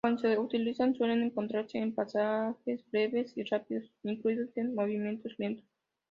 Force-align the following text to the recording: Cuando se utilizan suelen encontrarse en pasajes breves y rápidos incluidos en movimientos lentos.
Cuando 0.03 0.21
se 0.23 0.35
utilizan 0.39 0.95
suelen 0.95 1.21
encontrarse 1.21 1.77
en 1.77 1.93
pasajes 1.93 2.83
breves 2.91 3.37
y 3.37 3.43
rápidos 3.43 3.85
incluidos 4.01 4.49
en 4.55 4.73
movimientos 4.73 5.35
lentos. 5.37 5.67